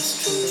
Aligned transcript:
chemistry. 0.00 0.49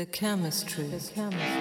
The 0.00 0.06
chemistry. 0.06 0.84
The 0.84 1.12
chemistry. 1.12 1.59